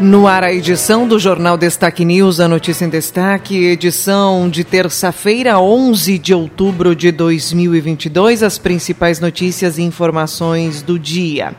[0.00, 5.60] No ar, a edição do Jornal Destaque News, a notícia em destaque, edição de terça-feira,
[5.60, 11.54] 11 de outubro de 2022, as principais notícias e informações do dia.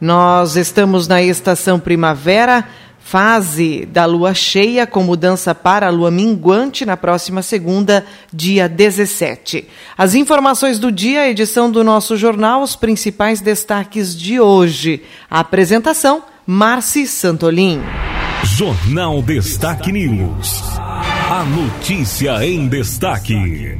[0.00, 2.64] Nós estamos na estação primavera,
[3.00, 9.66] fase da lua cheia, com mudança para a lua minguante na próxima segunda, dia 17.
[9.98, 15.02] As informações do dia, edição do nosso jornal, os principais destaques de hoje.
[15.28, 16.22] A apresentação
[16.52, 17.80] Marci Santolin.
[18.42, 20.60] Jornal Destaque News.
[21.30, 23.78] A notícia em destaque.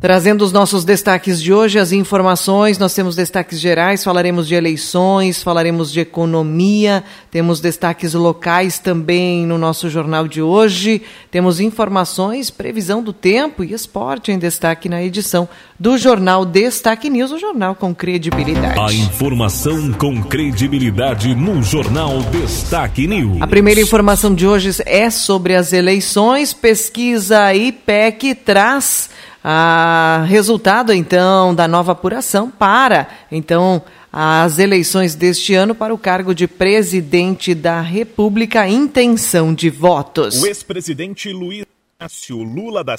[0.00, 5.42] Trazendo os nossos destaques de hoje, as informações, nós temos destaques gerais, falaremos de eleições,
[5.42, 13.02] falaremos de economia, temos destaques locais também no nosso jornal de hoje, temos informações, previsão
[13.02, 17.92] do tempo e esporte em destaque na edição do Jornal Destaque News, o jornal com
[17.92, 18.78] credibilidade.
[18.78, 23.42] A informação com credibilidade no Jornal Destaque News.
[23.42, 29.10] A primeira informação de hoje é sobre as eleições, pesquisa IPEC traz
[29.50, 33.82] a resultado então da nova apuração para então
[34.12, 40.42] as eleições deste ano para o cargo de presidente da República, intenção de votos.
[40.42, 41.64] O ex-presidente Luiz
[41.98, 42.94] Inácio Lula da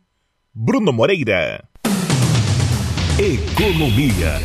[0.60, 1.62] Bruno Moreira.
[3.16, 4.40] Economia.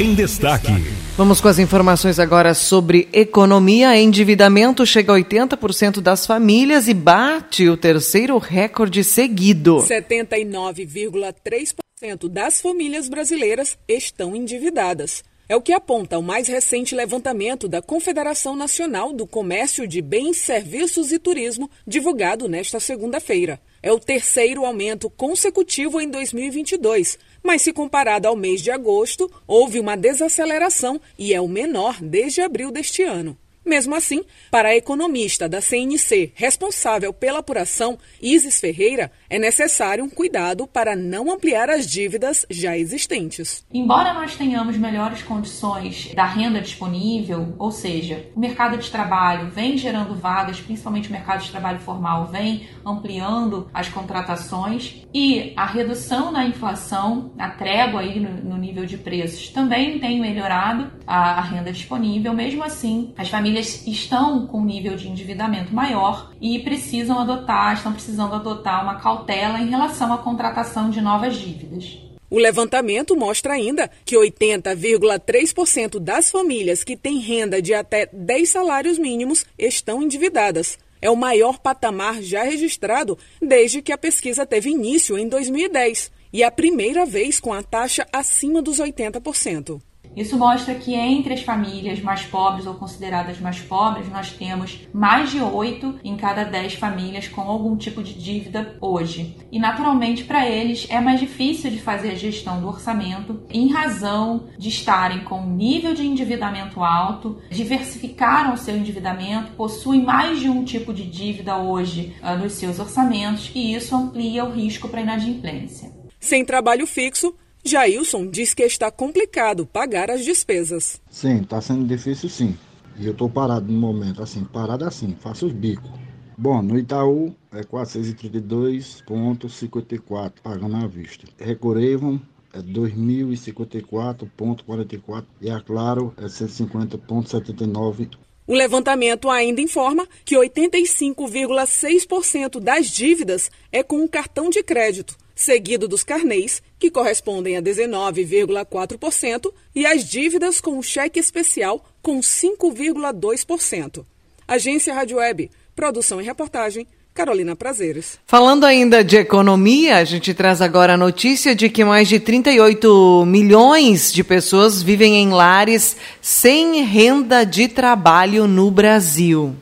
[0.00, 0.72] Em destaque.
[1.16, 3.96] Vamos com as informações agora sobre economia.
[3.96, 9.76] Endividamento chega a 80% das famílias e bate o terceiro recorde seguido.
[9.76, 15.22] 79,3% das famílias brasileiras estão endividadas.
[15.50, 20.36] É o que aponta o mais recente levantamento da Confederação Nacional do Comércio de Bens,
[20.36, 23.58] Serviços e Turismo, divulgado nesta segunda-feira.
[23.82, 29.80] É o terceiro aumento consecutivo em 2022, mas se comparado ao mês de agosto, houve
[29.80, 33.34] uma desaceleração e é o menor desde abril deste ano.
[33.68, 40.08] Mesmo assim, para a economista da CNC responsável pela apuração, Isis Ferreira, é necessário um
[40.08, 43.66] cuidado para não ampliar as dívidas já existentes.
[43.72, 49.76] Embora nós tenhamos melhores condições da renda disponível, ou seja, o mercado de trabalho vem
[49.76, 56.32] gerando vagas, principalmente o mercado de trabalho formal vem ampliando as contratações e a redução
[56.32, 61.40] na inflação, a trégua aí no, no nível de preços também tem melhorado a, a
[61.42, 62.32] renda disponível.
[62.32, 67.74] Mesmo assim, as famílias famílias estão com um nível de endividamento maior e precisam adotar,
[67.74, 71.98] estão precisando adotar uma cautela em relação à contratação de novas dívidas.
[72.30, 78.98] O levantamento mostra ainda que 80,3% das famílias que têm renda de até 10 salários
[78.98, 80.78] mínimos estão endividadas.
[81.00, 86.44] É o maior patamar já registrado desde que a pesquisa teve início em 2010 e
[86.44, 89.80] a primeira vez com a taxa acima dos 80%.
[90.18, 95.30] Isso mostra que entre as famílias mais pobres ou consideradas mais pobres, nós temos mais
[95.30, 99.36] de 8 em cada 10 famílias com algum tipo de dívida hoje.
[99.52, 104.48] E naturalmente para eles é mais difícil de fazer a gestão do orçamento em razão
[104.58, 110.48] de estarem com um nível de endividamento alto, diversificaram o seu endividamento, possuem mais de
[110.48, 115.00] um tipo de dívida hoje uh, nos seus orçamentos e isso amplia o risco para
[115.00, 115.92] inadimplência.
[116.18, 117.32] Sem trabalho fixo,
[117.68, 121.02] Jailson diz que está complicado pagar as despesas.
[121.10, 122.56] Sim, está sendo difícil sim.
[122.98, 125.90] E eu estou parado no momento, assim, parado assim, faço os bicos.
[126.36, 131.26] Bom, no Itaú é 432,54 pagando à vista.
[131.38, 132.18] Recorrevam
[132.54, 138.08] é 2.054,44 e a Claro é 150,79
[138.48, 145.86] o levantamento ainda informa que 85,6% das dívidas é com o cartão de crédito, seguido
[145.86, 154.04] dos carnês, que correspondem a 19,4%, e as dívidas com cheque especial, com 5,2%.
[154.48, 158.18] Agência Rádio Web, produção e reportagem, Carolina Prazeres.
[158.26, 163.24] Falando ainda de economia, a gente traz agora a notícia de que mais de 38
[163.24, 169.54] milhões de pessoas vivem em lares sem renda de trabalho no Brasil.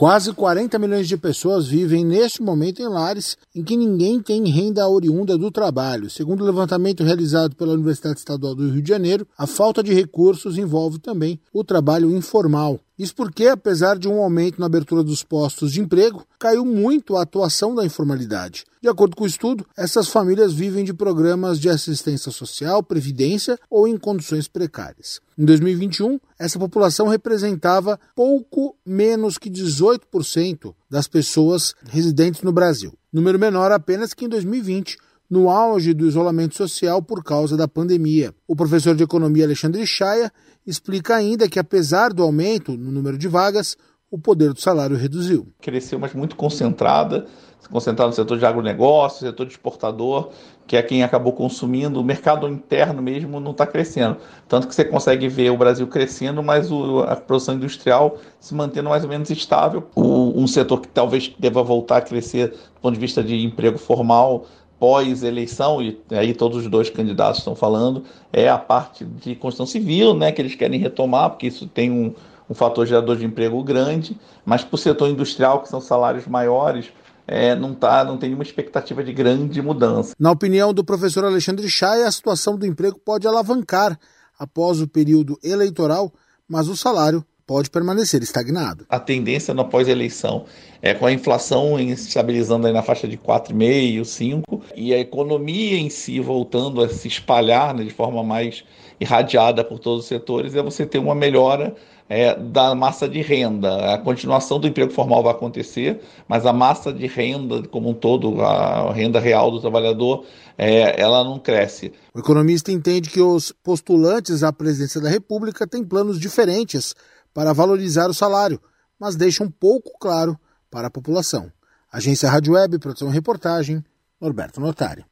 [0.00, 4.88] Quase 40 milhões de pessoas vivem neste momento em lares em que ninguém tem renda
[4.88, 6.08] oriunda do trabalho.
[6.08, 10.56] Segundo o levantamento realizado pela Universidade Estadual do Rio de Janeiro, a falta de recursos
[10.56, 12.80] envolve também o trabalho informal.
[13.00, 17.22] Isso porque, apesar de um aumento na abertura dos postos de emprego, caiu muito a
[17.22, 18.66] atuação da informalidade.
[18.82, 23.88] De acordo com o estudo, essas famílias vivem de programas de assistência social, previdência ou
[23.88, 25.18] em condições precárias.
[25.38, 32.92] Em 2021, essa população representava pouco menos que 18% das pessoas residentes no Brasil.
[33.10, 34.98] Número menor apenas que em 2020
[35.30, 38.34] no auge do isolamento social por causa da pandemia.
[38.48, 40.32] O professor de economia Alexandre Chaia
[40.66, 43.76] explica ainda que, apesar do aumento no número de vagas,
[44.10, 45.46] o poder do salário reduziu.
[45.60, 47.26] Cresceu, mas muito concentrada,
[47.70, 50.30] concentrada no setor de agronegócio, setor de exportador,
[50.66, 52.00] que é quem acabou consumindo.
[52.00, 54.16] O mercado interno mesmo não está crescendo.
[54.48, 58.88] Tanto que você consegue ver o Brasil crescendo, mas o, a produção industrial se mantendo
[58.88, 59.88] mais ou menos estável.
[59.94, 63.78] O, um setor que talvez deva voltar a crescer do ponto de vista de emprego
[63.78, 64.46] formal
[64.80, 70.14] pós-eleição, e aí todos os dois candidatos estão falando, é a parte de construção civil,
[70.14, 72.14] né, que eles querem retomar, porque isso tem um,
[72.48, 76.86] um fator gerador de emprego grande, mas para o setor industrial, que são salários maiores,
[77.26, 80.14] é, não, tá, não tem nenhuma expectativa de grande mudança.
[80.18, 83.96] Na opinião do professor Alexandre Chay, a situação do emprego pode alavancar
[84.38, 86.10] após o período eleitoral,
[86.48, 88.86] mas o salário pode permanecer estagnado.
[88.88, 90.44] A tendência na pós-eleição
[90.80, 95.90] é com a inflação estabilizando aí na faixa de 4,5%, 5%, e a economia em
[95.90, 98.62] si voltando a se espalhar né, de forma mais
[99.00, 101.74] irradiada por todos os setores, é você ter uma melhora
[102.08, 103.94] é, da massa de renda.
[103.94, 108.40] A continuação do emprego formal vai acontecer, mas a massa de renda como um todo,
[108.42, 110.24] a renda real do trabalhador,
[110.56, 111.92] é, ela não cresce.
[112.14, 116.94] O economista entende que os postulantes à presidência da República têm planos diferentes
[117.32, 118.60] para valorizar o salário,
[118.98, 120.38] mas deixa um pouco claro
[120.70, 121.50] para a população.
[121.92, 123.84] Agência Rádio Web, produção e reportagem,
[124.20, 125.04] Norberto Notário.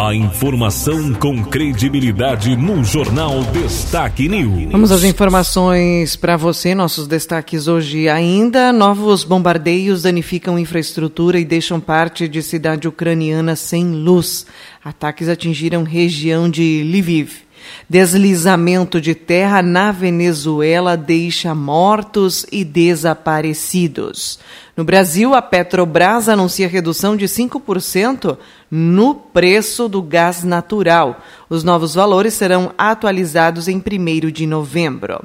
[0.00, 4.70] A informação com credibilidade no Jornal Destaque News.
[4.70, 6.72] Vamos às informações para você.
[6.72, 8.72] Nossos destaques hoje ainda.
[8.72, 14.46] Novos bombardeios danificam infraestrutura e deixam parte de cidade ucraniana sem luz.
[14.84, 17.47] Ataques atingiram região de Lviv.
[17.88, 24.38] Deslizamento de terra na Venezuela deixa mortos e desaparecidos.
[24.76, 28.38] No Brasil, a Petrobras anuncia redução de 5%
[28.70, 31.20] no preço do gás natural.
[31.48, 35.24] Os novos valores serão atualizados em 1 de novembro.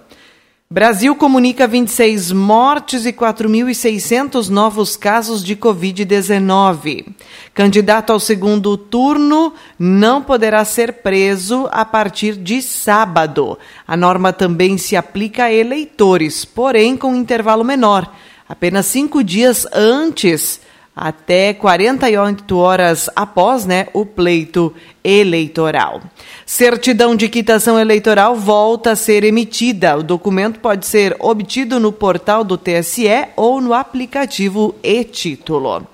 [0.73, 7.13] Brasil comunica 26 mortes e 4.600 novos casos de Covid-19.
[7.53, 13.55] Candidato ao segundo turno não poderá ser preso a partir de sábado.
[13.87, 18.11] A norma também se aplica a eleitores, porém com intervalo menor,
[18.49, 20.59] apenas cinco dias antes
[20.95, 24.73] até 48 horas após né, o pleito
[25.03, 26.01] eleitoral.
[26.45, 29.97] Certidão de quitação eleitoral volta a ser emitida.
[29.97, 35.87] O documento pode ser obtido no portal do TSE ou no aplicativo e-título.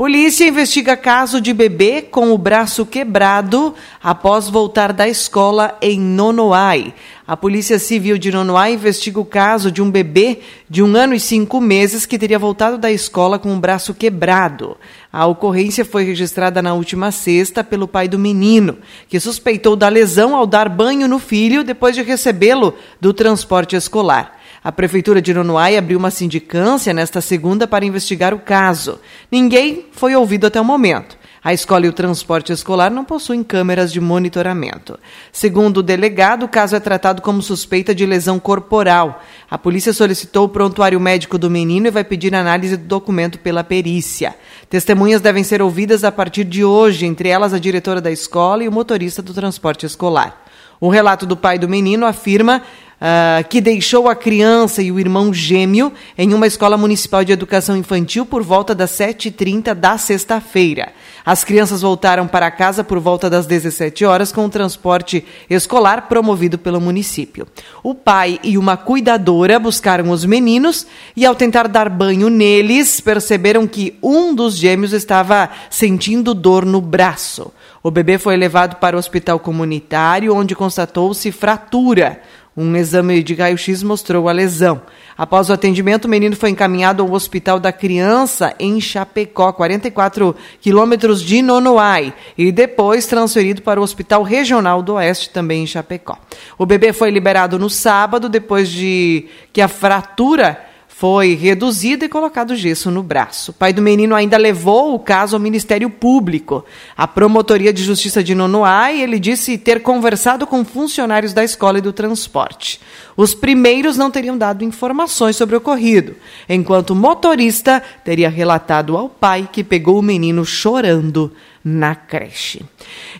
[0.00, 6.94] Polícia investiga caso de bebê com o braço quebrado após voltar da escola em Nonoai.
[7.26, 10.38] A Polícia Civil de Nonoai investiga o caso de um bebê
[10.70, 14.74] de um ano e cinco meses que teria voltado da escola com o braço quebrado.
[15.12, 20.34] A ocorrência foi registrada na última sexta pelo pai do menino, que suspeitou da lesão
[20.34, 24.39] ao dar banho no filho depois de recebê-lo do transporte escolar.
[24.62, 29.00] A Prefeitura de Nonoai abriu uma sindicância nesta segunda para investigar o caso.
[29.32, 31.18] Ninguém foi ouvido até o momento.
[31.42, 34.98] A escola e o transporte escolar não possuem câmeras de monitoramento.
[35.32, 39.22] Segundo o delegado, o caso é tratado como suspeita de lesão corporal.
[39.50, 43.64] A polícia solicitou o prontuário médico do menino e vai pedir análise do documento pela
[43.64, 44.34] perícia.
[44.68, 48.68] Testemunhas devem ser ouvidas a partir de hoje, entre elas a diretora da escola e
[48.68, 50.44] o motorista do transporte escolar.
[50.78, 52.62] O relato do pai do menino afirma
[53.00, 57.76] uh, que deixou a criança e o irmão gêmeo em uma escola municipal de educação
[57.76, 60.92] infantil por volta das 7h30 da sexta-feira.
[61.24, 66.58] As crianças voltaram para casa por volta das 17 horas com o transporte escolar promovido
[66.58, 67.46] pelo município.
[67.82, 73.66] O pai e uma cuidadora buscaram os meninos e, ao tentar dar banho neles, perceberam
[73.66, 77.52] que um dos gêmeos estava sentindo dor no braço.
[77.82, 82.20] O bebê foi levado para o hospital comunitário, onde constatou-se fratura.
[82.56, 84.82] Um exame de raio-x mostrou a lesão.
[85.16, 91.22] Após o atendimento, o menino foi encaminhado ao Hospital da Criança em Chapecó, 44 quilômetros
[91.22, 96.18] de Nonoai, e depois transferido para o Hospital Regional do Oeste, também em Chapecó.
[96.58, 100.69] O bebê foi liberado no sábado, depois de que a fratura
[101.00, 103.52] foi reduzido e colocado gesso no braço.
[103.52, 106.62] O pai do menino ainda levou o caso ao Ministério Público.
[106.94, 111.80] A Promotoria de Justiça de Nonoai, ele disse ter conversado com funcionários da escola e
[111.80, 112.82] do transporte.
[113.16, 116.16] Os primeiros não teriam dado informações sobre o ocorrido,
[116.46, 121.32] enquanto o motorista teria relatado ao pai que pegou o menino chorando
[121.64, 122.62] na creche.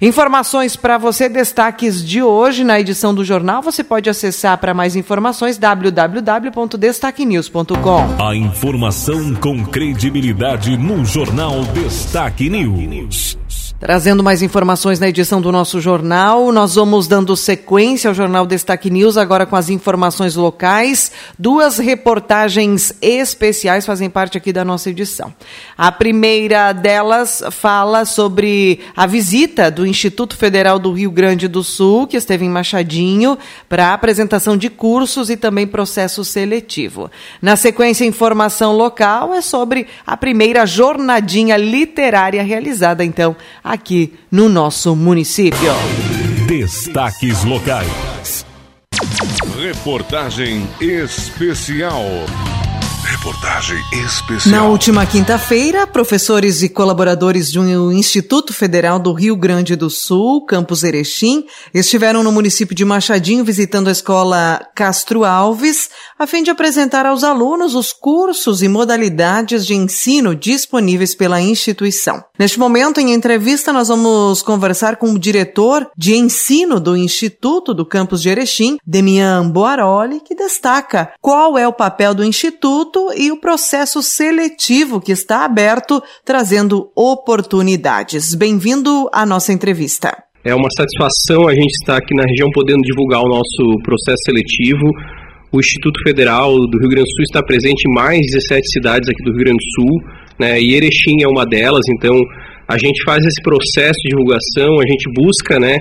[0.01, 3.63] Informações para você, destaques de hoje na edição do jornal.
[3.63, 8.23] Você pode acessar para mais informações www.destaquenews.com.
[8.23, 13.37] A informação com credibilidade no Jornal Destaque News.
[13.81, 18.91] Trazendo mais informações na edição do nosso jornal, nós vamos dando sequência ao Jornal Destaque
[18.91, 21.11] News, agora com as informações locais.
[21.39, 25.33] Duas reportagens especiais fazem parte aqui da nossa edição.
[25.79, 32.07] A primeira delas fala sobre a visita do Instituto Federal do Rio Grande do Sul,
[32.07, 37.11] que esteve em Machadinho, para apresentação de cursos e também processo seletivo.
[37.41, 43.35] Na sequência, informação local é sobre a primeira jornadinha literária realizada, então,
[43.71, 45.73] aqui no nosso município.
[46.49, 48.45] Destaques locais.
[49.57, 52.03] Reportagem especial.
[53.21, 54.51] Reportagem especial.
[54.51, 60.83] Na última quinta-feira, professores e colaboradores do Instituto Federal do Rio Grande do Sul, campus
[60.83, 67.05] Erechim, estiveram no município de Machadinho visitando a escola Castro Alves, a fim de apresentar
[67.05, 72.25] aos alunos os cursos e modalidades de ensino disponíveis pela instituição.
[72.39, 77.85] Neste momento, em entrevista, nós vamos conversar com o diretor de ensino do Instituto do
[77.85, 83.41] campus de Erechim, Demian Boaroli, que destaca qual é o papel do Instituto e o
[83.41, 88.35] processo seletivo que está aberto, trazendo oportunidades.
[88.35, 90.17] Bem-vindo à nossa entrevista.
[90.45, 94.91] É uma satisfação a gente estar aqui na região podendo divulgar o nosso processo seletivo
[95.53, 99.23] o Instituto Federal do Rio Grande do Sul está presente em mais 17 cidades aqui
[99.25, 100.01] do Rio Grande do Sul,
[100.39, 102.17] né, e Erechim é uma delas, então
[102.69, 105.77] a gente faz esse processo de divulgação, a gente busca, né,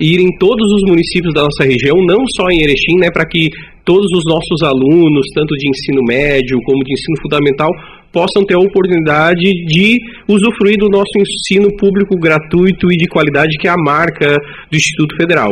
[0.00, 3.50] ir em todos os municípios da nossa região, não só em Erechim, né, para que
[3.84, 7.70] todos os nossos alunos, tanto de ensino médio como de ensino fundamental,
[8.12, 13.66] possam ter a oportunidade de usufruir do nosso ensino público gratuito e de qualidade, que
[13.66, 14.36] é a marca
[14.70, 15.50] do Instituto Federal.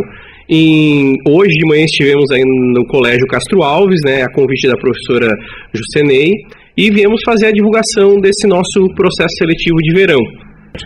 [0.49, 5.29] Em, hoje de manhã estivemos aí no Colégio Castro Alves, né, a convite da professora
[5.75, 6.31] Jusenei,
[6.77, 10.21] e viemos fazer a divulgação desse nosso processo seletivo de verão.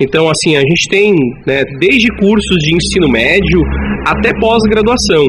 [0.00, 1.14] Então, assim, a gente tem
[1.46, 3.60] né, desde cursos de ensino médio
[4.06, 5.26] até pós-graduação.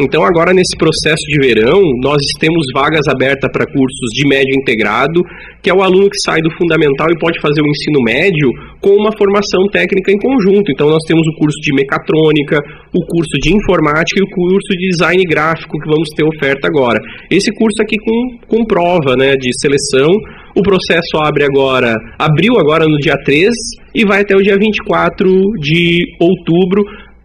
[0.00, 5.22] Então, agora nesse processo de verão, nós temos vagas abertas para cursos de médio integrado,
[5.62, 8.90] que é o aluno que sai do fundamental e pode fazer o ensino médio com
[8.90, 10.72] uma formação técnica em conjunto.
[10.72, 12.58] Então, nós temos o curso de mecatrônica,
[12.92, 16.98] o curso de informática e o curso de design gráfico que vamos ter oferta agora.
[17.30, 20.10] Esse curso aqui com, com prova né, de seleção.
[20.56, 23.52] O processo abre agora, abriu agora no dia 3
[23.94, 26.84] e vai até o dia 24 de outubro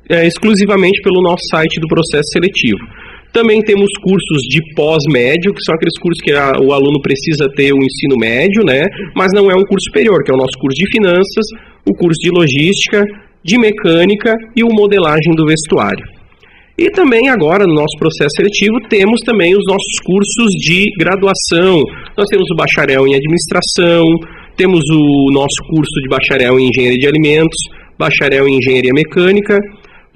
[0.10, 2.80] é, exclusivamente pelo nosso site do processo seletivo.
[3.32, 7.72] Também temos cursos de pós-médio, que são aqueles cursos que a, o aluno precisa ter
[7.72, 8.82] o ensino médio, né?
[9.16, 11.46] Mas não é um curso superior, que é o nosso curso de finanças,
[11.88, 13.04] o curso de logística,
[13.44, 16.19] de mecânica e o modelagem do vestuário.
[16.80, 21.84] E também agora no nosso processo seletivo temos também os nossos cursos de graduação.
[22.18, 24.06] Nós temos o bacharel em administração,
[24.56, 27.58] temos o nosso curso de bacharel em engenharia de alimentos,
[27.98, 29.60] bacharel em engenharia mecânica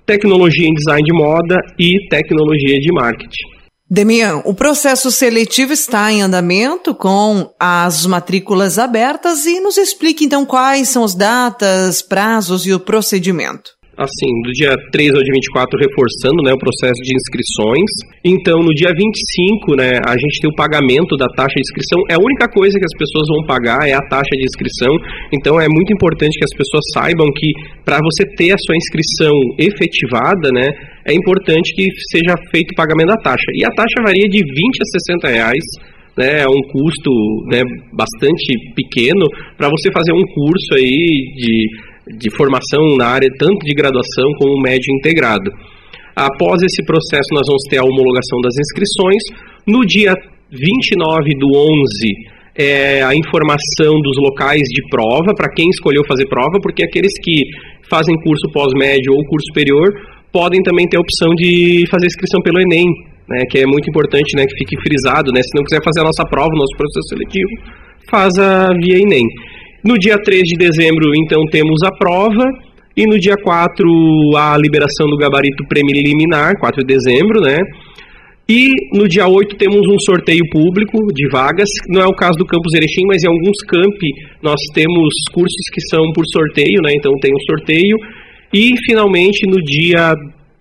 [0.05, 3.53] tecnologia em design de moda e tecnologia de marketing.
[3.89, 10.46] Demian, o processo seletivo está em andamento com as matrículas abertas e nos explique então
[10.46, 15.78] quais são as datas, prazos e o procedimento assim, do dia 3 ao dia 24,
[15.78, 17.90] reforçando né, o processo de inscrições.
[18.26, 22.02] Então, no dia 25, né, a gente tem o pagamento da taxa de inscrição.
[22.10, 24.94] É a única coisa que as pessoas vão pagar é a taxa de inscrição.
[25.32, 27.50] Então, é muito importante que as pessoas saibam que
[27.86, 30.68] para você ter a sua inscrição efetivada, né,
[31.06, 33.50] é importante que seja feito o pagamento da taxa.
[33.54, 34.48] E a taxa varia de 20
[34.82, 34.86] a
[35.22, 35.66] 60 reais
[36.18, 37.12] né, é um custo
[37.50, 37.62] né,
[37.94, 39.26] bastante pequeno
[39.58, 44.62] para você fazer um curso aí de de formação na área tanto de graduação como
[44.62, 45.50] médio integrado.
[46.15, 49.24] Após esse processo, nós vamos ter a homologação das inscrições.
[49.65, 50.13] No dia
[50.51, 56.60] 29 do 11, é a informação dos locais de prova, para quem escolheu fazer prova,
[56.62, 57.41] porque aqueles que
[57.89, 59.89] fazem curso pós-médio ou curso superior
[60.31, 62.86] podem também ter a opção de fazer inscrição pelo Enem,
[63.27, 65.31] né, que é muito importante né, que fique frisado.
[65.33, 67.50] Né, se não quiser fazer a nossa prova, o nosso processo seletivo,
[68.10, 69.25] faz a via Enem.
[69.84, 72.46] No dia 3 de dezembro, então, temos a prova.
[72.96, 73.86] E no dia 4,
[74.38, 77.58] a liberação do gabarito preliminar, 4 de dezembro, né?
[78.48, 81.70] E no dia 8 temos um sorteio público de vagas.
[81.90, 84.10] Não é o caso do Campus Erechim, mas em alguns campi
[84.42, 86.94] nós temos cursos que são por sorteio, né?
[86.94, 87.98] Então tem um sorteio.
[88.54, 90.13] E finalmente no dia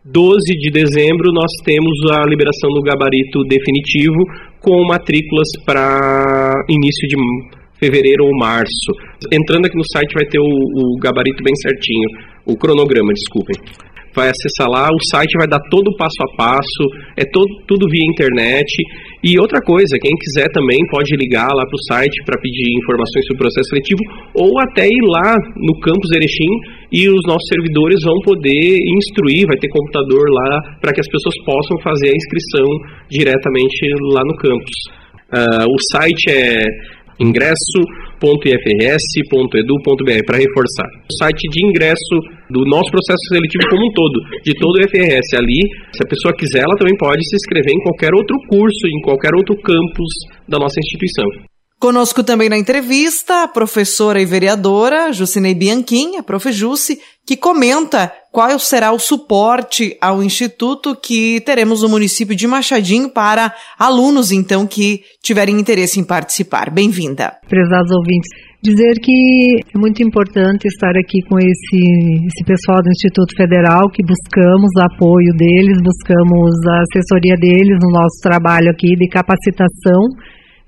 [0.05, 4.25] 12 de dezembro nós temos a liberação do gabarito definitivo
[4.61, 7.17] com matrículas para início de
[7.83, 8.91] fevereiro ou março.
[9.33, 12.09] Entrando aqui no site vai ter o, o gabarito bem certinho,
[12.47, 13.57] o cronograma, desculpem
[14.15, 16.85] vai acessar lá, o site vai dar todo o passo a passo,
[17.17, 18.69] é todo, tudo via internet.
[19.25, 23.25] E outra coisa, quem quiser também pode ligar lá para o site para pedir informações
[23.27, 24.03] sobre o processo seletivo
[24.37, 26.53] ou até ir lá no campus Erechim
[26.93, 31.35] e os nossos servidores vão poder instruir, vai ter computador lá para que as pessoas
[31.45, 32.69] possam fazer a inscrição
[33.09, 33.81] diretamente
[34.13, 34.77] lá no campus.
[35.33, 36.67] Uh, o site é
[37.23, 40.91] ingresso.ifrs.edu.br para reforçar.
[41.07, 42.19] O site de ingresso
[42.51, 45.39] do nosso processo seletivo como um todo, de todo o IFRS.
[45.39, 45.63] Ali,
[45.95, 49.35] se a pessoa quiser, ela também pode se inscrever em qualquer outro curso, em qualquer
[49.35, 50.13] outro campus
[50.49, 51.52] da nossa instituição.
[51.83, 56.53] Conosco também na entrevista a professora e vereadora Jucinei Bianchim, a Prof.
[56.53, 63.11] Jussi, que comenta qual será o suporte ao Instituto que teremos no município de Machadinho
[63.11, 66.71] para alunos, então, que tiverem interesse em participar.
[66.71, 67.33] Bem-vinda.
[67.49, 68.31] Prezados ouvintes,
[68.63, 71.83] dizer que é muito importante estar aqui com esse,
[72.29, 78.21] esse pessoal do Instituto Federal, que buscamos apoio deles, buscamos a assessoria deles no nosso
[78.23, 80.07] trabalho aqui de capacitação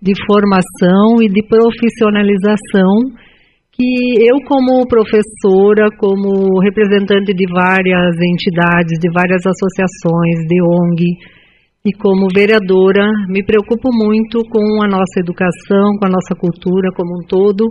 [0.05, 3.25] de formação e de profissionalização
[3.73, 11.03] que eu como professora, como representante de várias entidades, de várias associações, de ONG
[11.85, 17.13] e como vereadora, me preocupo muito com a nossa educação, com a nossa cultura como
[17.19, 17.67] um todo.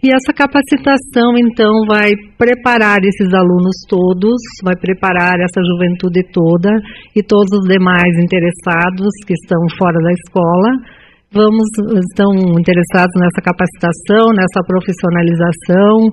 [0.00, 6.70] E essa capacitação, então, vai preparar esses alunos todos, vai preparar essa juventude toda
[7.16, 10.97] e todos os demais interessados que estão fora da escola
[11.32, 11.68] vamos
[12.10, 16.08] estão interessados nessa capacitação, nessa profissionalização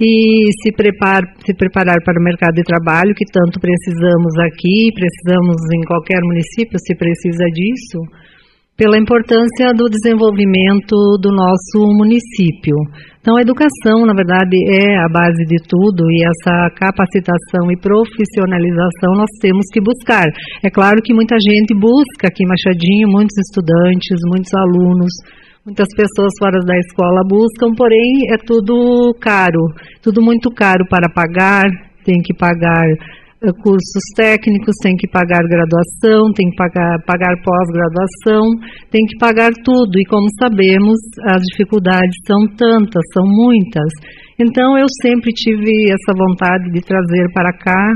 [0.00, 5.56] e se, prepar, se preparar para o mercado de trabalho que tanto precisamos aqui, precisamos
[5.72, 8.00] em qualquer município se precisa disso
[8.76, 12.74] pela importância do desenvolvimento do nosso município.
[13.20, 19.14] Então, a educação, na verdade, é a base de tudo e essa capacitação e profissionalização
[19.16, 20.26] nós temos que buscar.
[20.62, 25.14] É claro que muita gente busca aqui em Machadinho, muitos estudantes, muitos alunos,
[25.64, 29.62] muitas pessoas fora da escola buscam, porém é tudo caro,
[30.02, 31.64] tudo muito caro para pagar,
[32.04, 32.84] tem que pagar
[33.52, 38.42] cursos técnicos, tem que pagar graduação, tem que pagar, pagar pós-graduação,
[38.90, 39.98] tem que pagar tudo.
[39.98, 40.96] E como sabemos,
[41.28, 43.90] as dificuldades são tantas, são muitas.
[44.40, 47.92] Então eu sempre tive essa vontade de trazer para cá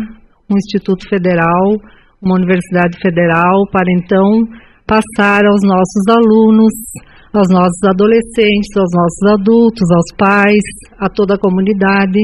[0.51, 1.77] um Instituto Federal,
[2.23, 4.45] uma Universidade Federal, para então
[4.87, 6.73] passar aos nossos alunos,
[7.33, 10.65] aos nossos adolescentes, aos nossos adultos, aos pais,
[10.99, 12.21] a toda a comunidade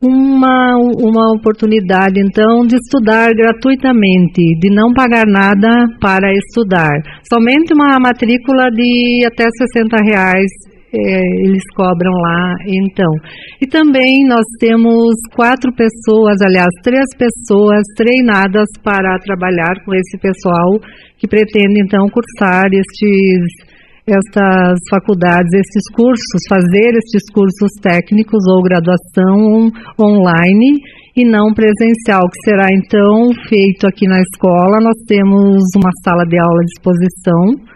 [0.00, 5.68] uma, uma oportunidade, então, de estudar gratuitamente, de não pagar nada
[6.00, 6.94] para estudar.
[7.28, 10.50] Somente uma matrícula de até 60 reais
[10.94, 13.12] é, eles cobram lá, então.
[13.60, 20.78] E também nós temos quatro pessoas, aliás, três pessoas treinadas para trabalhar com esse pessoal
[21.18, 23.67] que pretende, então, cursar estes
[24.08, 30.80] estas faculdades, estes cursos, fazer estes cursos técnicos ou graduação online
[31.16, 34.80] e não presencial, que será então feito aqui na escola.
[34.80, 37.68] Nós temos uma sala de aula à disposição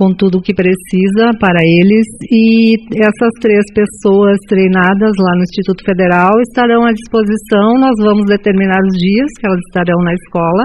[0.00, 5.84] com tudo o que precisa para eles e essas três pessoas treinadas lá no Instituto
[5.84, 7.76] Federal estarão à disposição.
[7.78, 10.64] Nós vamos determinar os dias que elas estarão na escola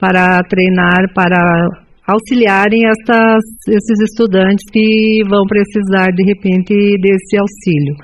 [0.00, 7.94] para treinar para auxiliarem essas, esses estudantes que vão precisar de repente desse auxílio.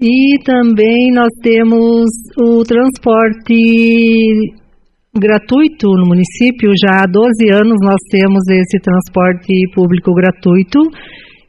[0.00, 4.30] E também nós temos o transporte
[5.18, 6.70] gratuito no município.
[6.80, 10.78] Já há 12 anos nós temos esse transporte público gratuito,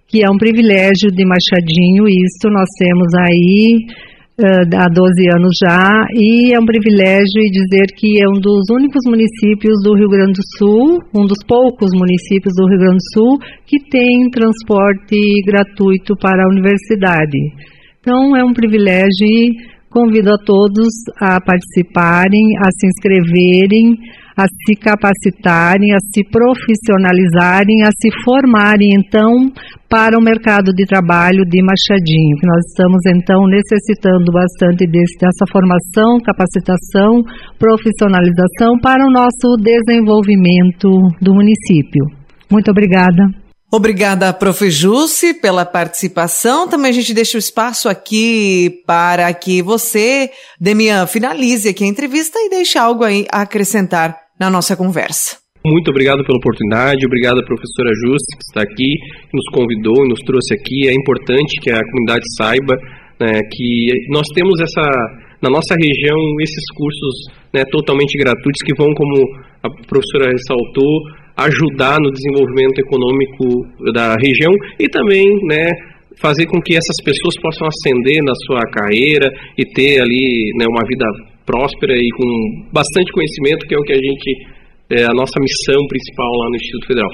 [0.08, 2.08] que é um privilégio de Machadinho.
[2.08, 3.78] Isso nós temos aí
[4.40, 9.76] há 12 anos já, e é um privilégio dizer que é um dos únicos municípios
[9.84, 13.80] do Rio Grande do Sul, um dos poucos municípios do Rio Grande do Sul, que
[13.90, 17.38] tem transporte gratuito para a universidade.
[18.00, 19.52] Então, é um privilégio e
[19.90, 20.88] convido a todos
[21.20, 23.98] a participarem, a se inscreverem,
[24.40, 29.52] a se capacitarem, a se profissionalizarem, a se formarem, então,
[29.90, 36.20] para o mercado de trabalho de Machadinho, nós estamos, então, necessitando bastante desse, dessa formação,
[36.24, 37.22] capacitação,
[37.60, 40.88] profissionalização para o nosso desenvolvimento
[41.22, 42.06] do município.
[42.50, 43.28] Muito obrigada.
[43.72, 44.68] Obrigada, Prof.
[44.72, 46.68] Jusce, pela participação.
[46.68, 52.40] Também a gente deixa o espaço aqui para que você, Demian, finalize aqui a entrevista
[52.40, 55.38] e deixe algo aí a acrescentar na nossa conversa.
[55.66, 58.96] Muito obrigado pela oportunidade, obrigado à professora Juste que está aqui,
[59.30, 60.88] que nos convidou e nos trouxe aqui.
[60.88, 62.76] É importante que a comunidade saiba
[63.20, 64.88] né, que nós temos essa,
[65.42, 67.14] na nossa região esses cursos
[67.54, 69.20] né, totalmente gratuitos que vão, como
[69.62, 71.04] a professora ressaltou,
[71.36, 75.68] ajudar no desenvolvimento econômico da região e também né,
[76.22, 80.88] fazer com que essas pessoas possam ascender na sua carreira e ter ali né, uma
[80.88, 81.06] vida
[81.50, 84.48] próspera e com bastante conhecimento, que é o que a gente,
[84.92, 87.10] é a nossa missão principal lá no Instituto Federal.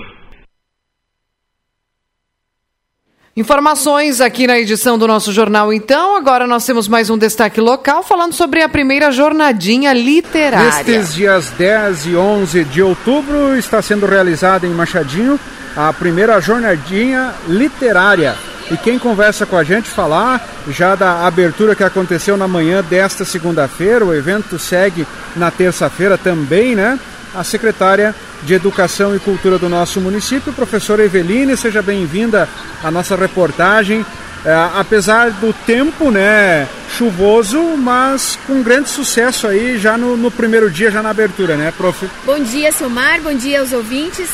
[3.37, 6.15] Informações aqui na edição do nosso jornal, então.
[6.15, 10.69] Agora nós temos mais um destaque local falando sobre a primeira jornadinha literária.
[10.69, 15.37] Nestes dias 10 e 11 de outubro está sendo realizada em Machadinho
[15.75, 18.35] a primeira jornadinha literária.
[18.71, 23.23] E quem conversa com a gente falar já da abertura que aconteceu na manhã desta
[23.23, 26.99] segunda-feira, o evento segue na terça-feira também, né?
[27.35, 32.49] A secretária de Educação e Cultura do nosso município, professora Eveline, seja bem-vinda
[32.83, 34.05] à nossa reportagem.
[34.43, 40.69] É, apesar do tempo, né, chuvoso, mas com grande sucesso aí já no, no primeiro
[40.69, 42.07] dia, já na abertura, né, prof?
[42.23, 44.29] Bom dia, Silmar, bom dia aos ouvintes.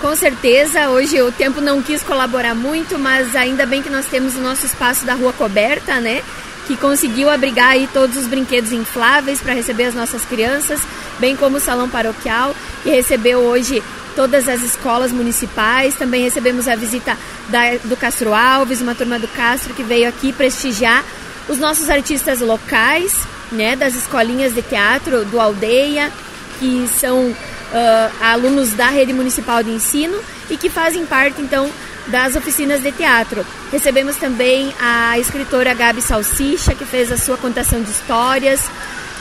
[0.00, 4.34] Com certeza, hoje o tempo não quis colaborar muito, mas ainda bem que nós temos
[4.34, 6.22] o nosso espaço da rua coberta, né?
[6.66, 10.80] Que conseguiu abrigar aí todos os brinquedos infláveis para receber as nossas crianças,
[11.18, 13.82] bem como o salão paroquial, que recebeu hoje
[14.14, 15.94] todas as escolas municipais.
[15.94, 17.16] Também recebemos a visita
[17.48, 21.04] da, do Castro Alves, uma turma do Castro que veio aqui prestigiar
[21.48, 23.14] os nossos artistas locais,
[23.52, 26.10] né, das escolinhas de teatro do Aldeia,
[26.58, 27.34] que são
[27.74, 31.68] uh, alunos da rede municipal de ensino e que fazem parte então
[32.06, 33.44] das oficinas de teatro.
[33.72, 38.60] Recebemos também a escritora Gabi Salsicha, que fez a sua contação de histórias.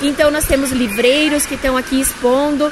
[0.02, 2.72] Então nós temos livreiros que estão aqui expondo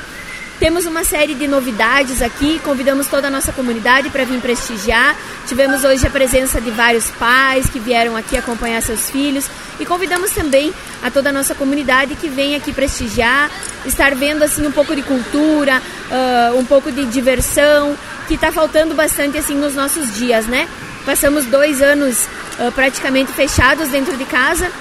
[0.61, 5.17] temos uma série de novidades aqui, convidamos toda a nossa comunidade para vir prestigiar.
[5.47, 10.29] Tivemos hoje a presença de vários pais que vieram aqui acompanhar seus filhos e convidamos
[10.29, 10.71] também
[11.01, 13.49] a toda a nossa comunidade que vem aqui prestigiar,
[13.87, 17.97] estar vendo assim um pouco de cultura, uh, um pouco de diversão,
[18.27, 20.69] que está faltando bastante assim nos nossos dias, né?
[21.03, 22.27] Passamos dois anos
[22.59, 24.71] uh, praticamente fechados dentro de casa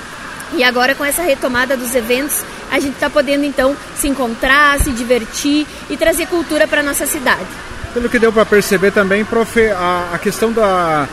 [0.54, 4.90] e agora com essa retomada dos eventos, a gente está podendo então se encontrar, se
[4.90, 7.46] divertir e trazer cultura para nossa cidade.
[7.94, 11.08] Pelo que deu para perceber também, prof, a, a questão da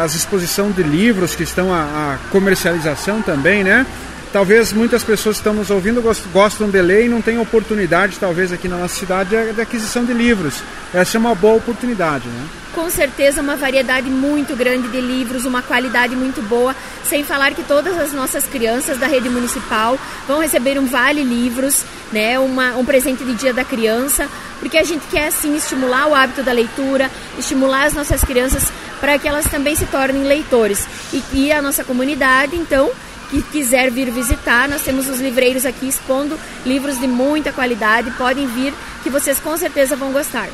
[0.00, 3.86] as exposição de livros que estão a, a, comercialização também, né?
[4.32, 6.02] Talvez muitas pessoas que estão nos ouvindo
[6.32, 10.12] gostam de ler e não têm oportunidade, talvez aqui na nossa cidade, de aquisição de
[10.14, 10.62] livros.
[10.94, 12.46] Essa é uma boa oportunidade, né?
[12.74, 17.62] Com certeza uma variedade muito grande de livros, uma qualidade muito boa, sem falar que
[17.62, 22.84] todas as nossas crianças da rede municipal vão receber um vale livros, né, uma, um
[22.84, 24.28] presente de dia da criança,
[24.60, 29.18] porque a gente quer sim estimular o hábito da leitura, estimular as nossas crianças para
[29.18, 30.86] que elas também se tornem leitores.
[31.12, 32.90] E, e a nossa comunidade, então,
[33.30, 38.10] que quiser vir visitar, nós temos os livreiros aqui expondo livros de muita qualidade.
[38.12, 40.48] Podem vir, que vocês com certeza vão gostar.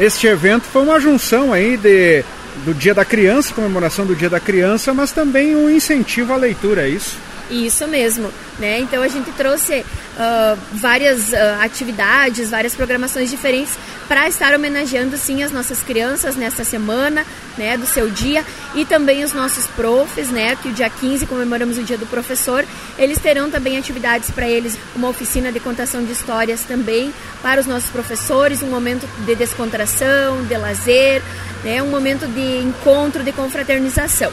[0.00, 2.24] Este evento foi uma junção aí de,
[2.64, 6.86] do Dia da Criança, comemoração do Dia da Criança, mas também um incentivo à leitura,
[6.86, 7.18] é isso?
[7.50, 8.78] Isso mesmo, né?
[8.78, 15.42] Então a gente trouxe uh, várias uh, atividades, várias programações diferentes para estar homenageando sim
[15.42, 17.24] as nossas crianças nessa semana,
[17.56, 21.78] né, do seu dia e também os nossos profs, né, que o dia 15 comemoramos
[21.78, 22.64] o dia do professor,
[22.98, 27.66] eles terão também atividades para eles, uma oficina de contação de histórias também para os
[27.66, 31.22] nossos professores, um momento de descontração, de lazer,
[31.62, 34.32] né, um momento de encontro, de confraternização.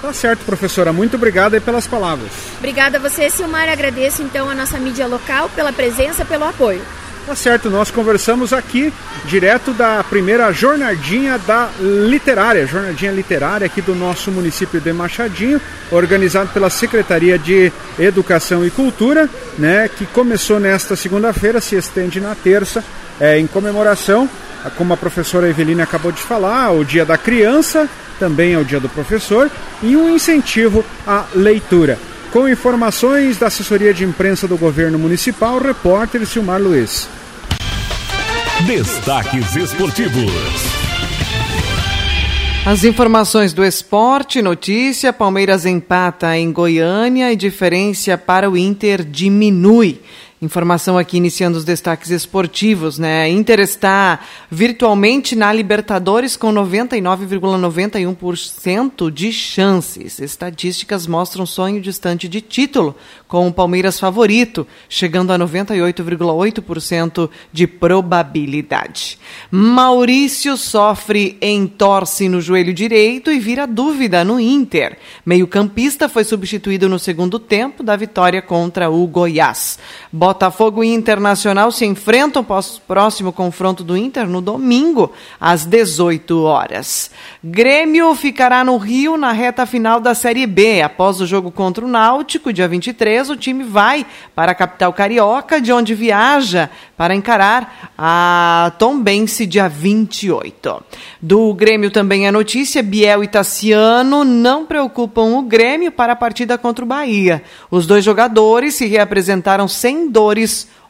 [0.00, 0.92] Tá certo, professora.
[0.92, 2.30] Muito obrigada aí pelas palavras.
[2.58, 3.68] Obrigada a você, Silmar.
[3.68, 6.80] Agradeço então a nossa mídia local pela presença, pelo apoio.
[7.28, 8.90] Tá certo, nós conversamos aqui
[9.26, 16.48] direto da primeira jornadinha da literária, jornadinha literária aqui do nosso município de Machadinho, organizado
[16.54, 22.82] pela Secretaria de Educação e Cultura, né, que começou nesta segunda-feira, se estende na terça,
[23.20, 24.28] é, em comemoração,
[24.76, 28.80] como a professora Eveline acabou de falar, o Dia da Criança, também é o Dia
[28.80, 29.50] do Professor,
[29.82, 31.98] e um incentivo à leitura.
[32.32, 37.08] Com informações da assessoria de imprensa do governo municipal, repórter Silmar Luiz.
[38.66, 40.32] Destaques esportivos.
[42.66, 50.02] As informações do esporte, notícia: Palmeiras empata em Goiânia e diferença para o Inter diminui.
[50.40, 53.28] Informação aqui iniciando os destaques esportivos, né?
[53.28, 60.20] Inter está virtualmente na Libertadores com 99,91% de chances.
[60.20, 62.94] Estatísticas mostram sonho distante de título,
[63.26, 69.18] com o Palmeiras favorito, chegando a 98,8% de probabilidade.
[69.50, 74.98] Maurício sofre entorse no joelho direito e vira dúvida no Inter.
[75.26, 79.80] Meio-campista foi substituído no segundo tempo da vitória contra o Goiás.
[80.28, 85.10] Botafogo e Internacional se enfrentam após próximo confronto do Inter no domingo,
[85.40, 87.10] às 18 horas.
[87.42, 90.82] Grêmio ficará no Rio na reta final da Série B.
[90.82, 95.62] Após o jogo contra o Náutico, dia 23, o time vai para a capital carioca,
[95.62, 100.84] de onde viaja para encarar a Tombense dia 28.
[101.22, 106.58] Do Grêmio também é notícia: Biel e Tassiano não preocupam o Grêmio para a partida
[106.58, 107.42] contra o Bahia.
[107.70, 110.10] Os dois jogadores se reapresentaram sem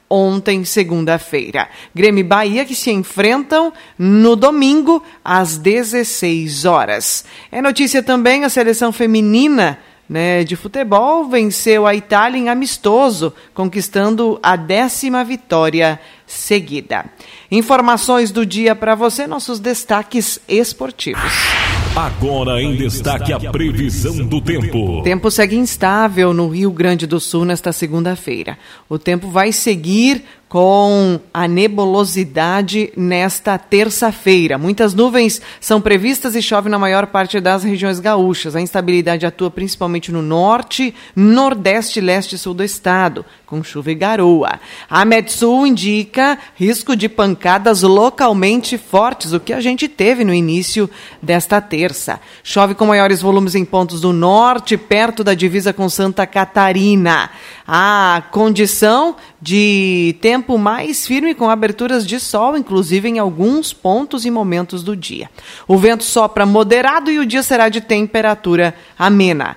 [0.09, 1.69] ontem, segunda-feira.
[1.95, 7.25] Grêmio e Bahia que se enfrentam no domingo às 16 horas.
[7.53, 14.41] É notícia também a seleção feminina né, de futebol venceu a Itália em amistoso, conquistando
[14.43, 17.05] a décima vitória seguida.
[17.51, 21.33] Informações do dia para você, nossos destaques esportivos.
[21.99, 25.01] Agora em destaque a previsão do tempo.
[25.01, 28.57] O tempo segue instável no Rio Grande do Sul nesta segunda-feira.
[28.89, 34.57] O tempo vai seguir com a nebulosidade nesta terça-feira.
[34.57, 38.57] Muitas nuvens são previstas e chove na maior parte das regiões gaúchas.
[38.57, 43.95] A instabilidade atua principalmente no norte, nordeste, leste e sul do estado, com chuva e
[43.95, 44.59] garoa.
[44.89, 50.89] A Metsul indica risco de pancadas localmente fortes, o que a gente teve no início
[51.21, 52.21] desta terça.
[52.43, 57.31] Chove com maiores volumes em pontos do norte, perto da divisa com Santa Catarina.
[57.67, 64.31] A condição de tempo mais firme com aberturas de sol, inclusive em alguns pontos e
[64.31, 65.31] momentos do dia.
[65.67, 69.57] O vento sopra moderado e o dia será de temperatura amena.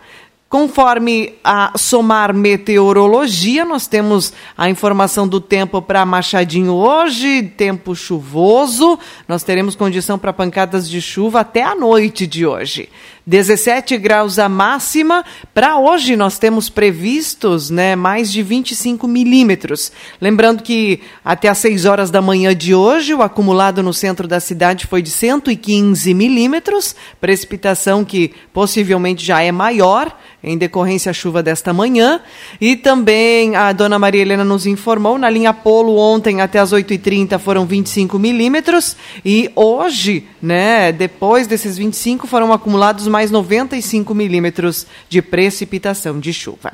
[0.52, 9.00] Conforme a Somar Meteorologia, nós temos a informação do tempo para Machadinho hoje, tempo chuvoso.
[9.30, 12.90] Nós teremos condição para pancadas de chuva até a noite de hoje.
[13.26, 15.24] 17 graus a máxima.
[15.54, 19.92] Para hoje nós temos previstos né, mais de 25 milímetros.
[20.20, 24.40] Lembrando que até às 6 horas da manhã de hoje, o acumulado no centro da
[24.40, 31.44] cidade foi de 115 milímetros, precipitação que possivelmente já é maior em decorrência da chuva
[31.44, 32.22] desta manhã.
[32.60, 37.38] E também a dona Maria Helena nos informou, na linha Polo ontem até as 8h30
[37.38, 45.22] foram 25 milímetros e hoje, né, depois desses 25 foram acumulados mais 95 milímetros de
[45.22, 46.74] precipitação de chuva.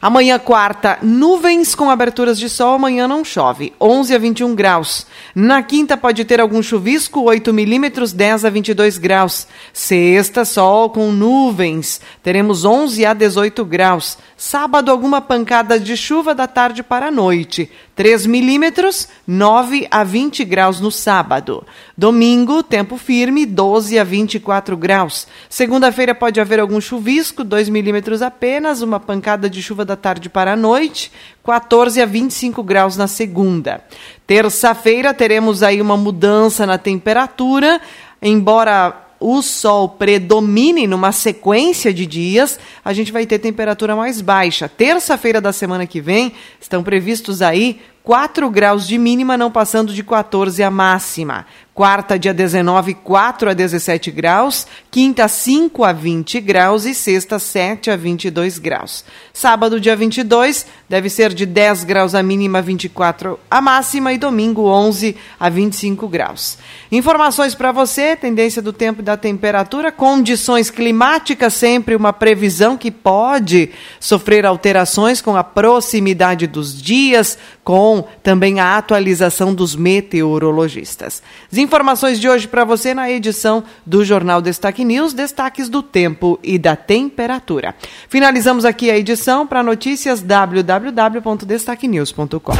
[0.00, 5.06] Amanhã, quarta, nuvens com aberturas de sol, amanhã não chove, 11 a 21 graus.
[5.34, 9.46] Na quinta, pode ter algum chuvisco, 8 milímetros, 10 a 22 graus.
[9.72, 14.18] Sexta, sol com nuvens, teremos 11 a 18 graus.
[14.36, 17.70] Sábado, alguma pancada de chuva da tarde para a noite.
[17.94, 21.64] 3 milímetros, 9 a 20 graus no sábado.
[21.96, 25.28] Domingo, tempo firme, 12 a 24 graus.
[25.48, 30.54] Segunda-feira pode haver algum chuvisco, 2 milímetros apenas, uma pancada de chuva da tarde para
[30.54, 31.12] a noite,
[31.44, 33.80] 14 a 25 graus na segunda.
[34.26, 37.80] Terça-feira teremos aí uma mudança na temperatura,
[38.20, 44.68] embora o sol predomine numa sequência de dias, a gente vai ter temperatura mais baixa.
[44.68, 50.04] Terça-feira da semana que vem estão previstos aí 4 graus de mínima, não passando de
[50.04, 51.46] 14 a máxima.
[51.74, 54.64] Quarta, dia 19, 4 a 17 graus.
[54.92, 56.84] Quinta, 5 a 20 graus.
[56.84, 59.04] E sexta, 7 a 22 graus.
[59.32, 64.12] Sábado, dia 22, deve ser de 10 graus a mínima, 24 a máxima.
[64.12, 66.58] E domingo, 11 a 25 graus.
[66.92, 72.92] Informações para você: tendência do tempo e da temperatura, condições climáticas, sempre uma previsão que
[72.92, 81.20] pode sofrer alterações com a proximidade dos dias, com também a atualização dos meteorologistas
[81.64, 86.56] informações de hoje para você na edição do Jornal Destaque News, destaques do tempo e
[86.58, 87.74] da temperatura.
[88.08, 92.54] Finalizamos aqui a edição para notícias www.destaquenews.com.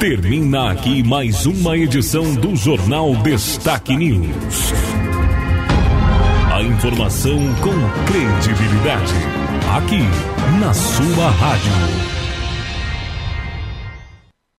[0.00, 4.72] Termina aqui mais uma edição do Jornal Destaque News.
[6.50, 7.74] A informação com
[8.06, 9.12] credibilidade.
[9.76, 10.00] Aqui,
[10.58, 12.19] na sua rádio.